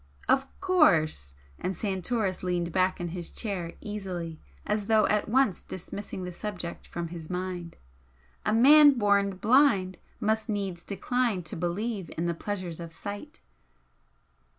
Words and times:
"Of 0.27 0.47
course!" 0.61 1.35
and 1.59 1.75
Santoris 1.75 2.41
leaned 2.41 2.71
back 2.71 2.99
in 2.99 3.09
his 3.09 3.29
chair 3.29 3.73
easily, 3.81 4.39
as 4.65 4.87
though 4.87 5.05
at 5.09 5.29
once 5.29 5.61
dismissing 5.61 6.23
the 6.23 6.31
subject 6.31 6.87
from 6.87 7.09
his 7.09 7.29
mind 7.29 7.75
"A 8.43 8.51
man 8.51 8.97
born 8.97 9.35
blind 9.37 9.99
must 10.19 10.49
needs 10.49 10.83
decline 10.83 11.43
to 11.43 11.55
believe 11.55 12.09
in 12.17 12.25
the 12.25 12.33
pleasures 12.33 12.79
of 12.79 12.91
sight." 12.91 13.41